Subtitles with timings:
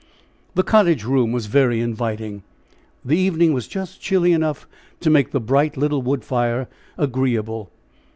[0.55, 2.41] The cottage room was very inviting.
[3.05, 4.67] The evening was just chilly enough
[5.01, 7.69] to make the bright little wood fire agreeable.